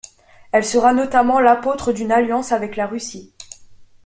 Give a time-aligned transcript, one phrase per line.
[0.51, 3.33] Elle sera notamment l’apôtre d’une alliance avec la Russie.